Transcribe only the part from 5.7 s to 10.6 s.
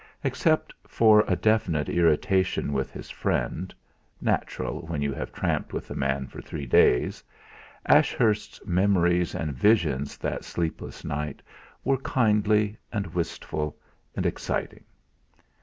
with a man for three days, Ashurst's memories and visions that